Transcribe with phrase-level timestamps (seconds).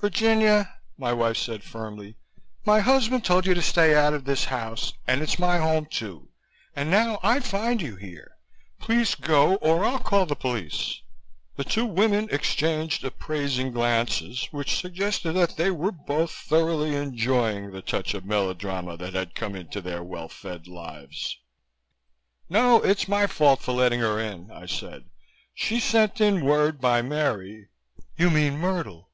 [0.00, 2.16] "Virginia," my wife said firmly,
[2.66, 6.30] "my husband told you to stay out of this house and it's my home, too
[6.74, 8.32] and now I find you here.
[8.80, 11.02] Please go or I'll call the police."
[11.54, 17.80] The two women exchanged appraising glances which suggested that they were both thoroughly enjoying the
[17.80, 21.38] touch of melodrama that had come into their well fed lives.
[22.48, 25.04] "No, it's my fault for letting her in," I said.
[25.54, 27.68] "She sent in word by Mary"
[28.18, 29.10] "You mean Myrtle."